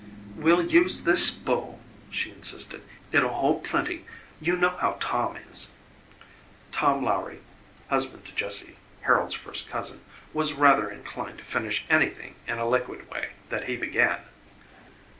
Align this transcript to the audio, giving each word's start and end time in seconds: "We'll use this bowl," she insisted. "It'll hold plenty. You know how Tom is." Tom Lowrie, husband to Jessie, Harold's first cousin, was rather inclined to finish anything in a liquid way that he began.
"We'll 0.35 0.65
use 0.65 1.03
this 1.03 1.29
bowl," 1.29 1.79
she 2.09 2.31
insisted. 2.31 2.81
"It'll 3.11 3.29
hold 3.35 3.63
plenty. 3.63 4.07
You 4.39 4.57
know 4.57 4.71
how 4.71 4.97
Tom 4.99 5.37
is." 5.51 5.73
Tom 6.71 7.03
Lowrie, 7.03 7.43
husband 7.87 8.25
to 8.25 8.31
Jessie, 8.33 8.77
Harold's 9.01 9.35
first 9.35 9.69
cousin, 9.69 10.01
was 10.33 10.53
rather 10.53 10.89
inclined 10.89 11.37
to 11.37 11.43
finish 11.43 11.85
anything 11.87 12.33
in 12.47 12.57
a 12.57 12.67
liquid 12.67 13.11
way 13.11 13.33
that 13.49 13.65
he 13.65 13.77
began. 13.77 14.21